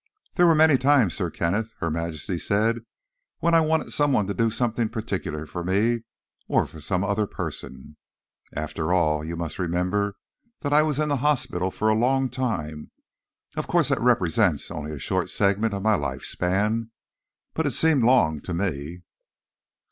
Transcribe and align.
"There 0.33 0.47
were 0.47 0.55
many 0.55 0.79
times, 0.79 1.13
Sir 1.13 1.29
Kenneth," 1.29 1.73
Her 1.77 1.91
Majesty 1.91 2.39
said, 2.39 2.79
"when 3.37 3.53
I 3.53 3.59
wanted 3.61 3.91
someone 3.93 4.25
to 4.25 4.33
do 4.33 4.49
something 4.49 4.89
particular 4.89 5.45
for 5.45 5.63
me 5.63 6.05
or 6.47 6.65
for 6.65 6.81
some 6.81 7.03
other 7.03 7.27
person. 7.27 7.97
After 8.51 8.93
all, 8.93 9.23
you 9.23 9.35
must 9.35 9.59
remember 9.59 10.15
that 10.61 10.73
I 10.73 10.81
was 10.81 10.97
in 10.97 11.11
a 11.11 11.17
hospital 11.17 11.69
for 11.69 11.87
a 11.89 11.93
long 11.95 12.29
time. 12.31 12.89
Of 13.55 13.67
course, 13.67 13.89
that 13.89 14.01
represents 14.01 14.71
only 14.71 14.91
a 14.91 14.97
short 14.97 15.29
segment 15.29 15.75
of 15.75 15.83
my 15.83 15.93
life 15.93 16.25
span, 16.25 16.89
but 17.53 17.67
it 17.67 17.71
seemed 17.73 18.03
long 18.03 18.39
to 18.41 18.55
me." 18.55 19.03